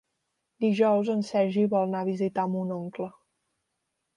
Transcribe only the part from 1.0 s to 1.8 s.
en Sergi